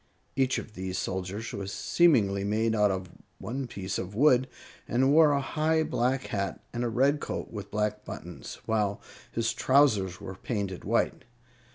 Each 0.35 0.57
of 0.57 0.73
these 0.73 0.97
soldiers 0.97 1.53
was 1.53 1.71
seemingly 1.71 2.43
made 2.43 2.73
out 2.73 2.89
of 2.89 3.11
one 3.37 3.67
piece 3.67 3.99
of 3.99 4.15
wood, 4.15 4.47
and 4.87 5.11
wore 5.13 5.31
a 5.31 5.39
high 5.41 5.83
black 5.83 6.23
hat 6.33 6.59
and 6.73 6.83
a 6.83 6.89
red 6.89 7.19
coat 7.19 7.51
with 7.51 7.69
black 7.69 8.03
buttons, 8.03 8.55
while 8.65 8.99
his 9.31 9.53
trousers 9.53 10.19
were 10.19 10.33
painted 10.33 10.83
white. 10.85 11.23